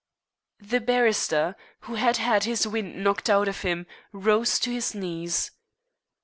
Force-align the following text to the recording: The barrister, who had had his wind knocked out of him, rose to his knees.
The 0.59 0.81
barrister, 0.81 1.55
who 1.81 1.93
had 1.93 2.17
had 2.17 2.45
his 2.45 2.65
wind 2.65 3.03
knocked 3.03 3.29
out 3.29 3.47
of 3.47 3.61
him, 3.61 3.85
rose 4.11 4.57
to 4.61 4.71
his 4.71 4.95
knees. 4.95 5.51